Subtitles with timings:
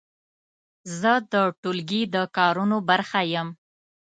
[0.99, 3.47] زه د ټولګي د کارونو برخه یم.